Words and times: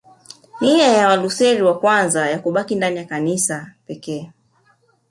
Nia 0.61 0.87
ya 0.87 1.07
Walutheri 1.07 1.61
wa 1.61 1.79
kwanza 1.79 2.29
ya 2.29 2.39
kubaki 2.39 2.75
ndani 2.75 2.97
ya 2.97 3.05
Kanisa 3.05 3.73
pekee 3.85 4.31